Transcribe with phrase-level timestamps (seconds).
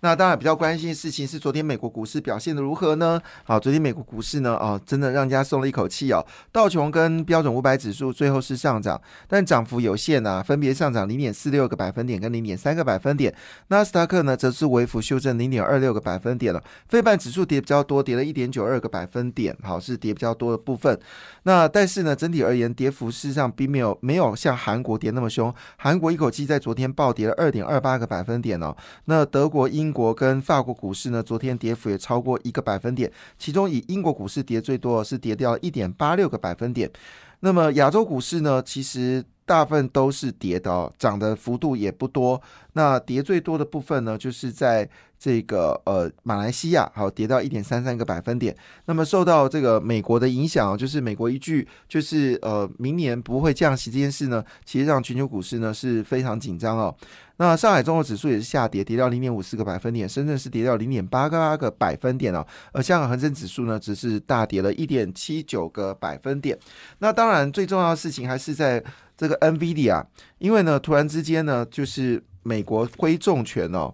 [0.00, 3.20] 那当然比较关心的事情是，昨天美国股市表现的如何呢？
[3.44, 6.24] 好，昨天美国股市呢，哦，真的让人家松了一口气哦。
[6.52, 13.34] 道琼跟标准五百指数最后是上涨，但涨幅有限啊，分别上涨零点四六个百分点跟零点三个百分点。
[13.68, 16.62] 纳斯达克呢，则是微幅修正零点二六个百分点了。
[16.88, 20.98] 非半指数跌比较多，跌了一点九二个百分点，好，是跌比较多的部分。
[21.44, 25.52] 那但是呢，整体而言，跌幅事实上并没有没有像韩国跌那么凶。
[25.78, 28.76] 韩国一口气在昨天暴跌了二点二八个百分点哦。
[29.06, 36.90] 那德国、英英国跟法国股市呢，昨天跌幅也超过一个百分点，其中以英国股市跌最多，是跌掉一点八六个百分点。
[37.40, 42.40] 那么亚洲股市呢，其实大部分都是跌的，涨的幅度也不多。
[42.72, 48.56] 那跌最多的部分呢，就是在这个呃马来西亚，好跌到一点三三个百分点。
[48.86, 56.94] 那么受到这个美国的影响，就是美国一句就是呃明年不会降息这件事呢，其实让全球股市呢是非常紧张哦。
[57.38, 62.46] 那上海综合指数也是下跌，跌到零点五四个百分点，深圳是跌掉零点八个八个百分点哦。
[62.72, 66.58] 而香港恒生指数呢，只是大跌了一点七九个百分点。
[66.98, 68.82] 那当然最重要的事情还是在
[69.16, 70.04] 这个 NVIDIA，
[70.38, 73.92] 因为呢突然之间呢就是美国挥重拳哦。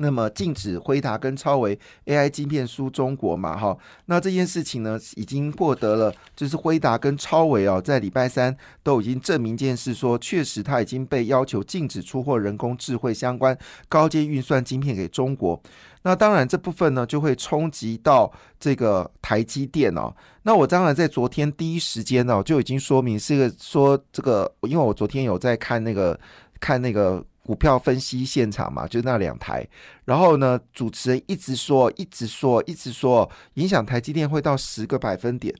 [0.00, 3.56] 那么禁止辉达跟超维 AI 晶片输中国嘛？
[3.56, 13.56] 哈，那这件事情呢，已经获得了，就是辉达跟超维哦，在礼拜三都已经证明件事，说确实它已经被要求禁止出货人工智慧相关
[13.88, 15.60] 高阶运算晶片给中国。
[16.02, 20.14] 那当然这部分呢，就会冲击到这个台积电哦。
[20.42, 26.18] 那我当然在昨天第一时间呢，就已经说明是个说这个，因为我昨天有在看那个
[26.60, 27.24] 看那个。
[27.48, 29.66] 股票分析现场嘛，就那两台，
[30.04, 35.54] 然后呢，主持人一直说，一直说，一直说，影响台积电会到十个百分点。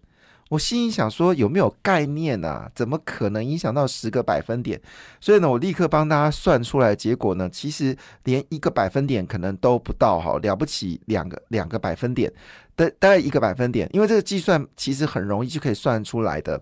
[0.51, 2.71] 我心里想说，有没有概念啊？
[2.75, 4.79] 怎么可能影响到十个百分点？
[5.19, 12.31] 所以呢，我立刻帮大家算出来结果呢，其实连一个百分点可能都不到，哈，了不起两个两个百分点
[12.77, 16.61] 大大概一个百分点，因为这个计算其实很容易就可以算出来的。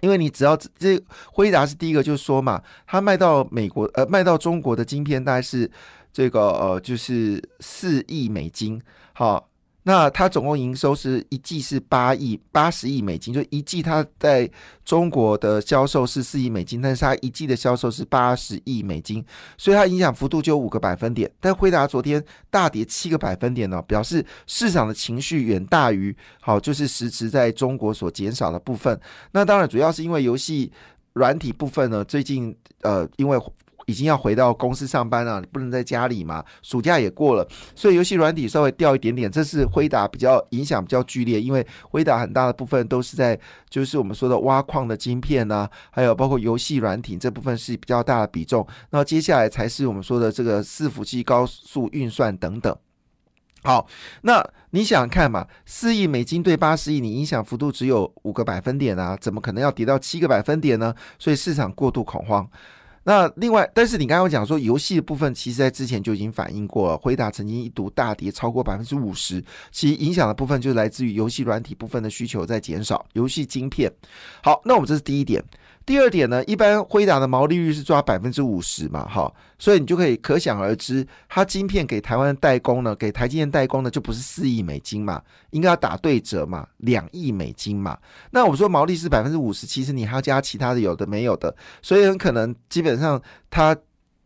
[0.00, 1.00] 因为你只要这
[1.32, 5.70] 辉达是第一个就是说嘛，他卖到美国呃卖到中国的晶片大概是
[6.12, 8.80] 这个呃就是四亿美金，
[9.12, 9.48] 好。
[9.84, 14.48] 那它总共营收是一季是八亿八十亿美金，就一季它在
[14.84, 19.24] 中国的销售是四亿美金，但是它一季的销售是八十亿美金，
[19.58, 21.30] 所以它影响幅度就五个百分点。
[21.40, 28.98] 但辉达昨天大跌七个百分点呢，表示市场的情绪远大于好，就是实质在中国所减少的部分。
[29.32, 30.70] 那当然主要是因为游戏
[31.14, 33.40] 软体部分呢，最近呃因为。
[33.86, 36.44] 已经要回到公司上班了，你不能在家里嘛？
[36.62, 43.38] 暑假也过了，所以游戏软体稍微掉一点点，这是辉达比较影响比较剧烈，因为辉达很大的部分都是在
[43.68, 48.66] 就是我们说的挖矿的晶片呐，还有包括游戏软体这部分是比较大的比重。
[48.90, 52.76] 那接下来才是我们说的这个伺服器高速运算等等。
[53.64, 53.86] 好，
[54.22, 55.46] 那你想看嘛？
[55.64, 60.92] 四亿美金对八十亿，你影响幅度只有五个百分点啊，怎么可能要跌到七个百分点呢？
[61.16, 62.48] 所以市场过度恐慌。
[63.04, 66.96] 那另外，但是你刚刚讲说游戏的部分，其实在之前就已经反映过了。
[66.96, 73.92] 辉达曾经一度大跌超过百分之五十，其实影响的部分就是来自于游戏软体部分的需求在减少，游戏晶片。
[74.42, 75.42] 好，那我们这是第一点。
[75.84, 87.98] 第二点呢，一般辉达的毛利率是抓百分之五十嘛，哈，所以你就可以可想而知，它晶片给台湾代工呢，给台积电代工呢，就不是四亿美金嘛，应该要打对折嘛，两亿美金嘛。
[88.30, 93.20] 那我说毛利是百分之五十，其实你还要加其他的有的没有的，所以很可能基本上
[93.50, 93.76] 它。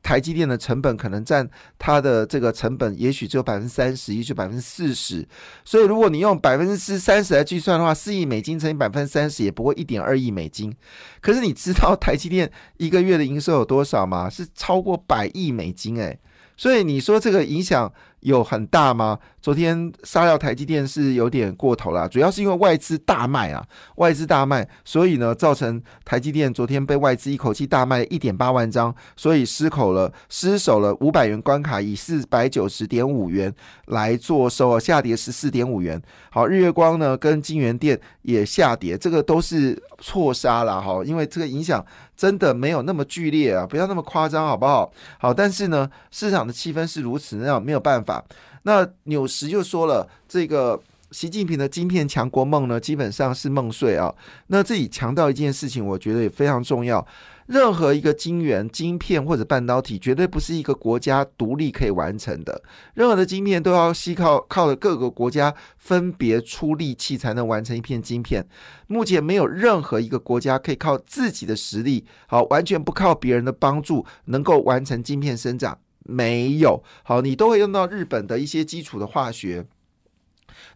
[0.07, 1.51] 台积电的成本可能占
[1.81, 5.27] 它的这个成本，也许只有百分之三十，也许百分之四十。
[5.65, 10.73] 所以如果你用百分之三十来计算的话，四亿美金乘以百分之三十，也不过一点二亿美金。
[11.21, 14.31] 可是你知道台积电一个月的营收有多少吗？
[14.31, 16.21] 是超过百亿美金诶。
[16.57, 17.93] 所以你说这个影响？
[18.27, 19.17] 有很大吗？
[19.41, 23.65] 昨天杀掉台积电是有点过头了，主要是因为外资大卖啊，
[23.99, 33.55] 外资大卖，所以呢，造成台积电昨天被外资一口气大卖一点八万张，所以失口了，失守了五百元关卡，以四百九十点五元
[33.87, 36.03] 来做收啊，下跌十四点五元。
[36.33, 41.85] 好，日月光呢跟金源店也下跌，这个都是错杀了哈，因为这个影响
[42.17, 44.93] 真的没有那么剧烈啊，不要那么夸张好不好？
[45.21, 48.16] 好，但是呢，市场的气氛是如此那样，没有办法。
[48.63, 50.81] 那纽时就说了，这个
[51.11, 54.13] 习近平的晶片强国梦呢，基本上是梦碎啊。
[54.49, 57.07] 那这里强调一件事情，我觉得也非常重要。
[57.47, 62.61] 任何一个晶圆、晶片或者半导体，绝对不是一个国家独立可以完成的。
[62.95, 68.45] 任何的晶片都要依靠靠着各个国家分别出力气才能完成一片晶片。
[68.89, 75.79] 目前没有任何一个国家可以靠自己的实力，好，完全不靠别人的帮助，能够完成晶片生长。
[76.09, 79.67] 没有，好，你都会用到日本的一些基础的化学，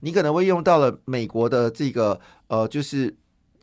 [0.00, 3.16] 你可能会用到了美国的这个呃，就是。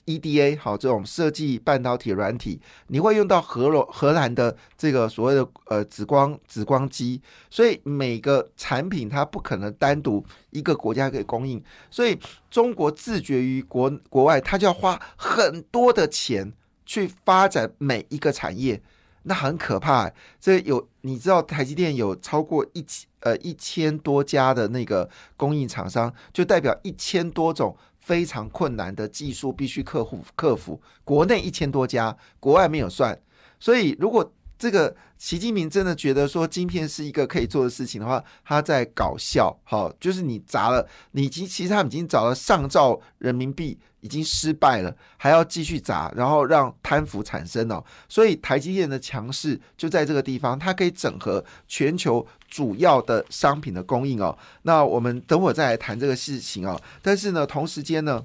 [0.08, 11.62] EDA 好，这种设计半导体软体，你会用到荷罗荷兰的这个所谓的呃紫光紫光机，所以每个产品它不可能单独一个国家可以供应，
[11.92, 12.18] 所以
[12.50, 16.54] 中国自绝于国国外，它就要花很多的钱
[16.86, 18.82] 去发展每一个产业，
[19.28, 20.12] 那很可怕。
[20.40, 27.78] 这有你知道，台积电有超过一千呃一千多家的那个供应厂商，就代表一千多种。
[28.00, 33.20] 非常困难的技术必须客户克服，国内一千多家，国外没有算，
[33.60, 34.96] 所以如果这个。
[35.20, 47.84] 习近平真的觉得说晶片是一个可以做的事情的话，他在搞笑，好，就是你砸了，你已经其实他们已经找了上兆人民币，已经失败了，还要继续砸，然后让贪腐产生哦。
[48.08, 54.38] 所以台积电的强势就在这个地方，它可以整合全球主要的商品的供应哦。
[54.62, 56.80] 那我们等会再来谈这个事情哦。
[57.02, 58.24] 但是呢，同时间呢。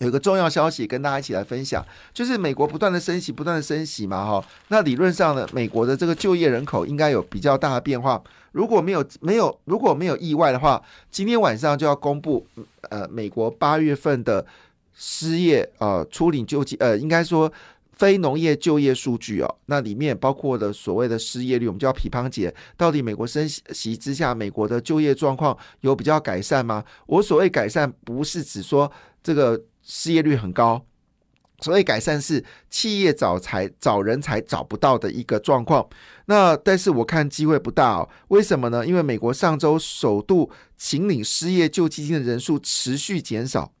[0.00, 4.44] 有个重要消息跟大家一起来分享，就是美国不断的升息，不断的升息嘛，哈。
[4.68, 8.20] 那理论上呢，美国的这个就业人口应该有比较大的变化。
[8.50, 10.82] 如果没有没有如果没有意外的话，
[11.12, 12.44] 今天晚上就要公布
[12.90, 14.44] 呃美国八月份的
[14.94, 17.52] 失业呃初领救济呃应该说
[17.92, 19.56] 非农业就业数据哦。
[19.66, 26.84] 那里面包括的所谓的失业率，我们叫皮胖姐，到底美国升息之下，美国的就业状况有比较改善吗？
[27.06, 28.90] 我所谓改善，不是指说
[29.22, 29.60] 这个。
[29.84, 30.84] 失业率很高，
[31.60, 35.86] 所以改善是企业找才找人才找不到的一个状况。
[36.26, 38.08] 那但是我看机会不大哦。
[38.28, 38.86] 为什么呢？
[38.86, 43.72] 因为美国上周首度请领失业救济金的人数持续减少，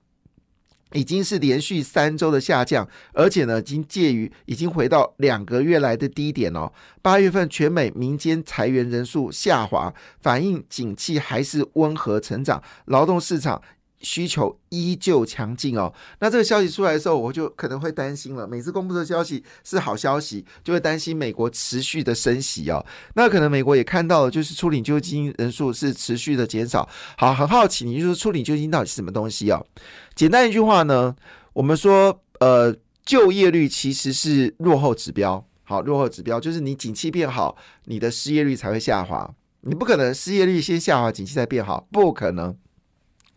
[0.92, 6.70] 已经是连续三周的下降，而且呢，已经介于已经回到两个月来的低点哦。
[7.00, 13.60] 八月份全美民间裁员人数下滑，反映景气还是温和成长，劳动市场。
[14.04, 18.46] 需求依旧强劲哦，那这个消息出来的时候，我就可能会担心了。
[18.46, 22.84] 每次公布的消息是好消息，就会担心美国持续的升息哦。
[23.14, 26.88] 那可能美国也看到了，就是处理救济金人数是持续的减少。
[27.16, 29.66] 好，很好奇，你就说初领救济金到底是什么东西哦？
[30.14, 31.16] 简单一句话呢，
[31.54, 35.44] 我们说，呃，就业率其实是落后指标。
[35.64, 37.56] 好，落后指标就是你景气变好，
[37.86, 39.34] 你的失业率才会下滑。
[39.62, 42.54] 你不可能失业率先下滑，景气再变好，不可能。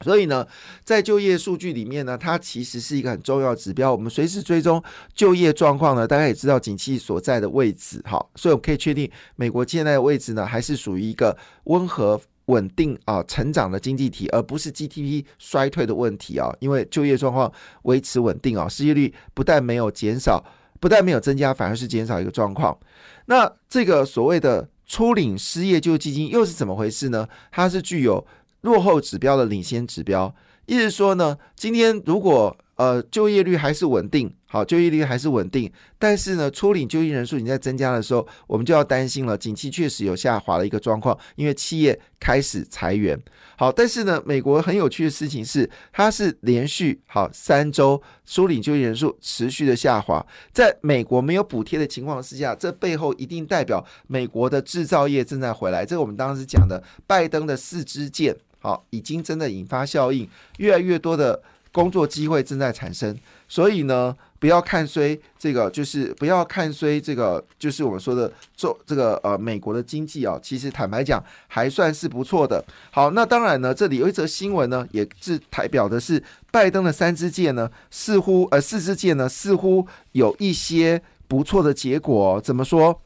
[0.02, 0.46] 所以呢，
[0.84, 3.92] 在就业数据里面呢，它其实是一个很重要指标。
[3.92, 4.82] 我们随时追踪
[5.14, 8.00] 就业状况呢，大家也知道景气所在的位置。
[8.06, 16.56] 哈，所以我们可以确定，美国现在的位置呢，还是属于一个温和稳定啊成长的经济体，而不是 GDP 衰退的问题啊。
[16.60, 17.52] 因为就业状况
[17.84, 20.44] 维持稳定啊，失业率不但没有减少，
[20.80, 22.78] 不但没有增加，反而是减少一个状况。
[23.26, 27.28] 那这个所谓的初领失业救济金又是怎么回事呢？
[27.52, 28.26] 它是具有
[28.68, 30.36] 落后指标的领先指标，
[30.66, 34.32] 意思说呢，今天如果呃就业率还是稳定。
[34.50, 35.70] 好，就业率还是稳定，
[36.00, 43.22] 但是呢，初领就业人数你在增加的时候，我们就要担心了，景气确实有下滑的一个状况，因为企业开始裁员。
[43.58, 55.86] 好，但是呢，美国很有趣的事情是，它是连续好三周初领就业人数持续的下滑，在美国没有补贴的情况之下，这背后一定代表美国的制造业正在回来。
[55.86, 64.16] 这个我们当时讲的拜登的四支箭，好，已经真的引发效应，越来越多的工作机会正在产生，所以呢。
[64.40, 72.64] 不要看衰这个，就是不要看衰这个，就是我们说的做这个呃美国的经济啊，其实坦白讲还算是不错的。
[72.92, 82.40] 好，那当然呢，这里有一则新闻呢，也是代表的是拜登的三支箭呢，似乎呃四支箭呢，似乎有一些不错的结果。
[82.40, 83.02] 怎么说？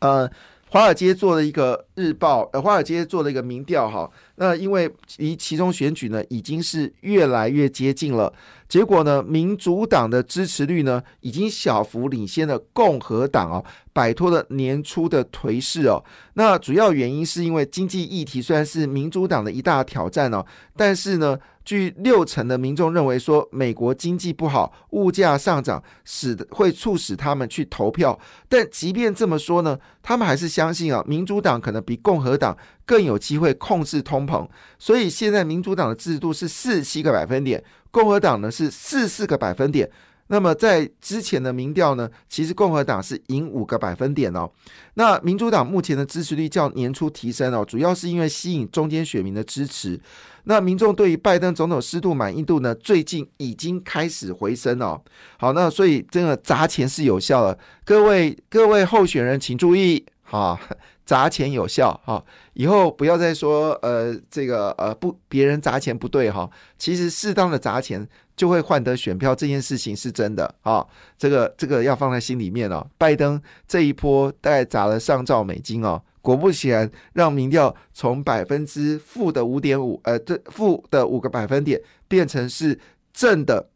[0.00, 0.28] 呃，
[0.72, 4.10] 华尔街做了一个日报，呃，华尔街做了一个民调哈。
[4.36, 8.32] 那因为离其中选举呢，已经是越来越接近了。
[8.70, 13.62] 结果呢，民主党的支持率呢，已经小幅领先了共和党哦，
[13.92, 16.02] 摆脱了年初的颓势哦。
[16.32, 20.42] 那主要原因是因为经济议题虽然是民主党的一大挑战哦，
[20.74, 28.18] 但是呢，据六成的民众认为说，美国经济不好，物价上涨，使得会促使他们去投票。
[28.48, 34.48] 但即便这么说呢，他们还是相信啊，民主党可能比共和党更有机会控制通膨。
[34.78, 37.62] 所以现在民主党的制度是四七个百分点。
[37.90, 39.90] 共和党呢是四四个百分点，
[40.32, 44.50] 那么在之前的民调呢，其实共和党是赢五个百分点哦。
[44.94, 50.00] 那民主党目前的支持率较年初提升哦，主要是因为吸引中间选民的支持。
[50.44, 54.98] 那民众对于拜登总统适度满意度呢，最近已经开始回升哦。
[55.36, 60.58] 好，那所以这个砸钱是有效的，各位各位候选人请注意哈。
[61.04, 68.06] 砸钱有效哈，以后不要再说呃这个呃不别人砸钱不对哈，其实适当的砸钱
[68.36, 70.86] 就会换得选票，这件事情是真的啊，
[71.18, 72.86] 这个这个要放在心里面哦。
[72.96, 82.78] 拜登这一波大概砸了上兆美金哦，果不其然，让民调从百分之负的五点五呃这负的五个百分点变成是
[83.12, 83.68] 正的。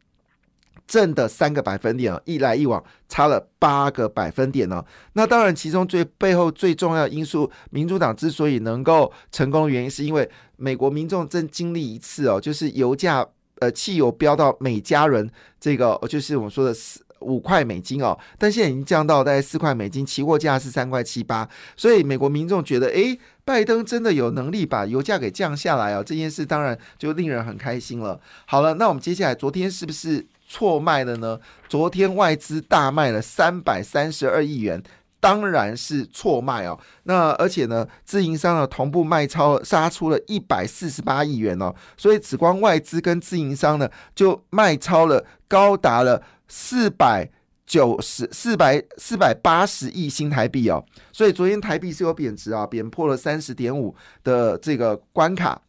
[0.87, 4.83] 正的三个百分点啊，一来一往差了八个百分点呢。
[5.13, 13.27] 那当然，其中最背后最重要的因素，民主党之所以能够成功的原因，是因为美国民众正经历一次哦，就是油价
[13.59, 15.29] 呃汽油飙到每加仑
[15.59, 28.21] 这个就是我们说的四五块美金哦，但现在已经降到大概四块美金，期货价是三块七八，所以美国民众觉得，诶，拜登真的有能力把油价给降下来哦，这件事当然就令人很开心了。
[28.45, 30.25] 好了，那我们接下来昨天是不是？
[30.47, 31.39] 错卖了呢？
[31.67, 34.81] 昨天外资大卖了三百三十二亿元，
[35.19, 36.79] 当然是错卖哦。
[37.03, 41.75] 那而且呢，自营商呢同步卖超杀出了一百四十八亿元哦。
[41.97, 47.29] 所以只光外资跟自营商呢，就卖超了高达了四百
[47.65, 50.83] 九十四百四百八十亿新台币哦。
[51.11, 55.61] 所以昨天台币是有贬值啊，贬破了三十点五的这个关卡。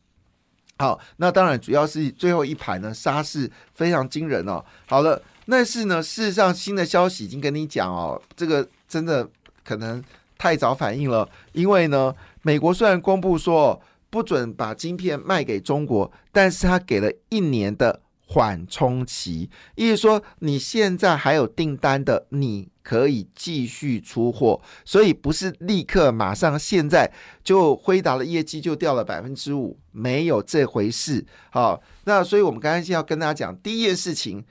[0.79, 4.65] 好，那当然主要是最后一排呢，杀势非常惊人哦。
[4.87, 9.29] 好了，但是呢，事实上新的消息已经跟你讲哦，这个真的
[9.65, 10.03] 可能
[10.37, 18.01] 太早反应了，因为呢，美国虽然公布说不准把晶片卖给中国，但是他给了一年的。
[18.29, 27.11] 缓冲期，意思说你现在还有订单的，你可以继续出货，所以不是立刻马上现在
[27.43, 31.25] 就辉达的业绩就掉了百分之五，没有这回事。
[31.51, 34.45] 好，那所以我们刚才要跟大家讲第一件事情，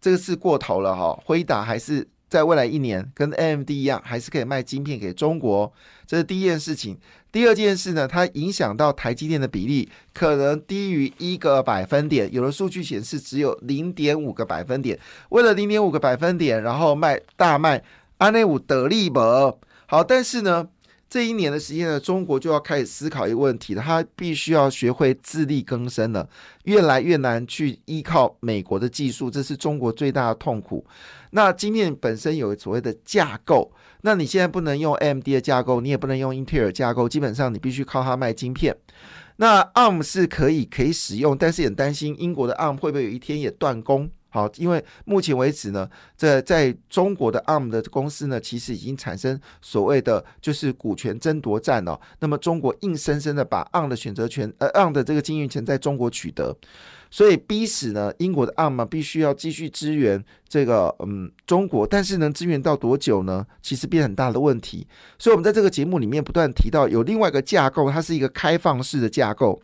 [0.00, 2.08] 这个是过头了哈，辉达还是。
[2.28, 5.72] 在未来一年，跟 AMD 一样，还是可以卖晶片给中国，
[6.06, 6.98] 这是第一件事情。
[7.32, 14.98] 第二件事呢，它影响到台积电的比例可能低于一个百分点，有的数据显示只有零点五个百分点。
[15.30, 17.82] 为了零点五个百分点，然后卖大卖
[18.18, 19.58] 安内五得利博。
[19.86, 20.68] 好，但是呢。
[21.10, 26.28] 这一年的时间呢，中国就要开始思考一个问题了，它必须要学会自力更生了，
[26.64, 30.84] 越来越难去依靠美国的技术，这是中国最大的痛苦。
[31.30, 38.76] 那晶片本身有所谓的架构，那你现在不能用 AMD 的架构，你也不能用英特尔架构，基本上你必须靠它卖晶片。
[39.36, 44.10] 那 ARM 是可以可以使用，但是很担心英国的 ARM 会不会有一天也断供。
[44.30, 51.98] 好，因为目前为止呢，在在中国的 ARM 的公司呢，其实已经产生所谓的就是股权争夺战了。
[52.18, 56.54] 那么中国硬生生的把 ARM 的选择权，呃，ARM 的这个经营权在中国取得，
[57.10, 63.46] 所以逼死呢英国的 ARM 必须要继续支援这个嗯中国，但是能支援到多久呢？
[63.62, 64.86] 其实变很大的问题。
[65.18, 69.60] 所以我们在这个节目里面不断提到有另外一个架构，它是一个开放式的架构，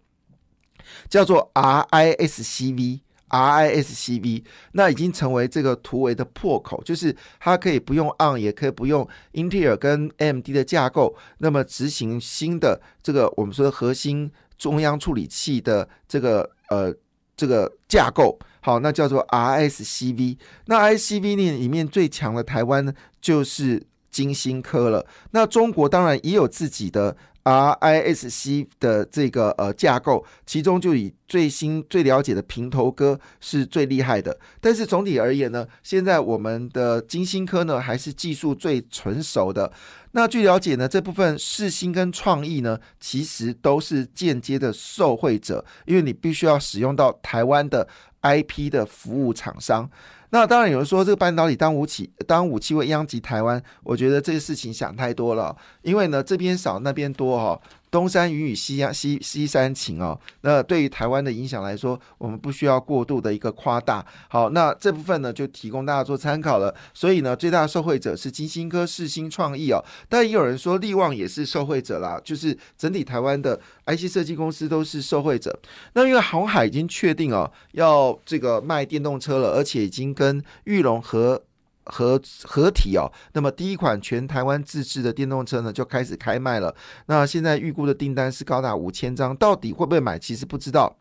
[1.08, 3.00] 叫做 RISC-V。
[3.30, 16.94] RISC-V 那已经成为这个突围的破口，就是它可以不用 ARM，也可以不用英特尔跟 AMD 的架构，那么执行新的这个我们说的核心中央处理器的这个呃
[17.36, 20.38] 这个架构，好，那叫做 RSCV。
[20.66, 25.06] 那 RISC-V 呢里面最强的台湾就是金星科了。
[25.30, 27.16] 那中国当然也有自己的。
[27.44, 34.40] RISC 的这个呃架构，其中就以最新最了解的平头哥是最厉害的。
[34.62, 39.70] 但是总体而言呢，现在我们的金星科呢还是技术最成熟的。
[40.16, 47.88] 那据了解呢，这部分世新跟创意呢，其实都是间接的受惠者，因为你必须要使用到台湾的
[48.22, 49.90] IP 的服务厂商。
[50.30, 57.60] 那当然有人说这个半导体当武器，当武器会殃及台湾，我觉得这个事情想太多了，因为呢这边少那边多哈。
[57.94, 64.04] 东山云雨西呀西西山晴哦，那对于台湾的影响来说，我们不需要过度的一个夸大。
[64.28, 66.74] 好，那这部分呢就提供大家做参考了。
[66.92, 75.56] 所以呢，最大的受惠者是金星科、世新创意哦，但也有人说力旺也是受惠者啦，就是整体台湾的 IC 设计公司都是受惠者。
[75.92, 81.44] 那因为航海已经确定哦，要这个卖电动车了，而且已经跟玉龙和。
[81.86, 86.74] 合合体哦，那么第一款全台湾自制的电动车呢就开始开卖了。
[87.06, 90.96] 那现在预估的订单是高达五千张，到底会不会买，其实不知道。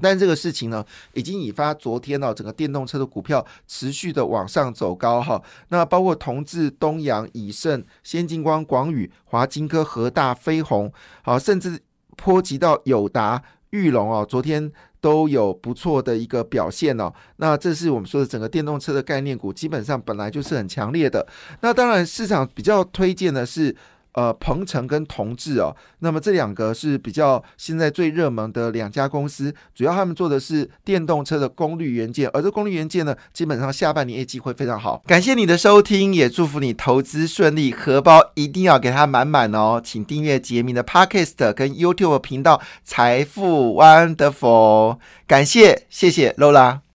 [0.00, 5.40] 但这个事情呢，已经引发昨天呢，整个电动车的股票持续的往上走高哈。
[5.68, 10.92] 那包括同志、东阳、以盛、先进光、广宇、华金科、和大、飞鸿，
[11.22, 11.78] 好，甚至
[12.16, 13.40] 波及到友达、
[13.70, 17.12] 玉龙哦，昨天都有不错的一个表现哦。
[17.36, 21.26] 那这是我们说的整个电动车的概念股，基本上本来就是很强烈的。
[21.60, 23.76] 那当然，市场比较推荐的是。
[24.14, 35.02] 呃，鹏程跟同志哦，那么这两个是比较现在最热门的两家公司，主要他们做的是电动车的功率元件，而这功率元件呢，基本上下半年业绩会非常好。
[35.06, 39.80] 感谢你的收听，也祝福你投资顺利，荷包一定要给它满满哦。
[39.82, 46.82] 请订阅杰明的 Podcast 跟 YouTube 频道财富 Wonderful，感谢，谢谢 Lola。